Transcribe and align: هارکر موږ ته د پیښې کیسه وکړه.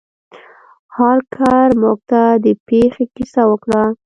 هارکر 0.95 1.67
موږ 1.81 1.99
ته 2.09 2.21
د 2.43 2.47
پیښې 2.67 3.05
کیسه 3.15 3.41
وکړه. 3.49 3.83